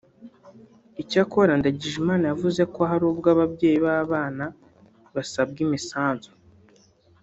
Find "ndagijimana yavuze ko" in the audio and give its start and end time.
1.59-2.81